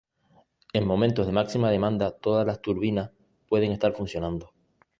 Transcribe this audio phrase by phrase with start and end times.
[0.79, 3.11] En momentos de máxima demanda todas las turbinas
[3.51, 4.51] pueden estar funcionando.